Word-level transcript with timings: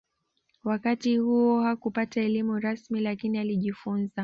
Wakati 0.63 1.17
huo 1.17 1.61
hakupata 1.63 2.21
elimu 2.21 2.59
rasmi 2.59 2.99
lakini 2.99 3.37
alijifunza 3.37 4.11